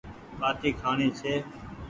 ٻآٽي 0.39 0.69
کآڻي 0.81 1.07
ڇي 1.19 1.33